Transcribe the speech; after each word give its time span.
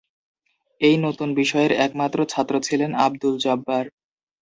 এই 0.81 0.95
নতুন 1.05 1.29
বিষয়ের 1.39 1.71
একমাত্র 1.85 2.19
ছাত্র 2.25 2.53
ছিলেন 2.67 2.91
আবদুল 3.05 3.35
জব্বার। 3.43 3.85